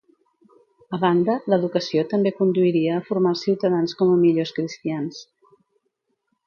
[0.97, 5.23] A banda, l'educació també conduiria a formar els ciutadans com a millors cristians.